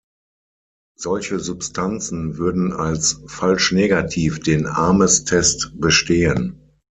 [0.97, 6.59] Solche Substanzen würden als falsch-negativ den Ames-Test bestehen.